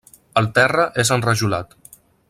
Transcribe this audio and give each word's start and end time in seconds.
El 0.41 0.47
terra 0.59 0.87
és 1.05 1.13
enrajolat. 1.17 1.81